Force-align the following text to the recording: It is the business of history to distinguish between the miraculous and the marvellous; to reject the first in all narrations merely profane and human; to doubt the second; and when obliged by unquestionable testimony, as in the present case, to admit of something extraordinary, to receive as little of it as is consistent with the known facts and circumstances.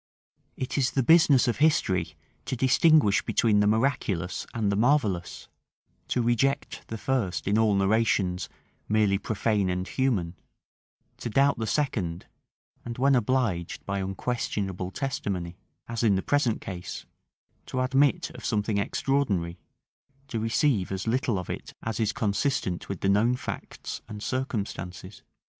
It 0.57 0.79
is 0.79 0.89
the 0.89 1.03
business 1.03 1.47
of 1.47 1.57
history 1.57 2.15
to 2.45 2.55
distinguish 2.55 3.21
between 3.21 3.59
the 3.59 3.67
miraculous 3.67 4.47
and 4.51 4.71
the 4.71 4.75
marvellous; 4.75 5.47
to 6.07 6.23
reject 6.23 6.87
the 6.87 6.97
first 6.97 7.47
in 7.47 7.55
all 7.55 7.75
narrations 7.75 8.49
merely 8.89 9.19
profane 9.19 9.69
and 9.69 9.87
human; 9.87 10.33
to 11.17 11.29
doubt 11.29 11.59
the 11.59 11.67
second; 11.67 12.25
and 12.83 12.97
when 12.97 13.13
obliged 13.13 13.85
by 13.85 13.99
unquestionable 13.99 14.89
testimony, 14.89 15.55
as 15.87 16.01
in 16.01 16.15
the 16.15 16.23
present 16.23 16.61
case, 16.61 17.05
to 17.67 17.79
admit 17.81 18.31
of 18.31 18.43
something 18.43 18.79
extraordinary, 18.79 19.59
to 20.29 20.39
receive 20.39 20.91
as 20.91 21.05
little 21.05 21.37
of 21.37 21.47
it 21.47 21.75
as 21.83 21.99
is 21.99 22.11
consistent 22.11 22.89
with 22.89 23.01
the 23.01 23.09
known 23.09 23.35
facts 23.35 24.01
and 24.09 24.23
circumstances. 24.23 25.21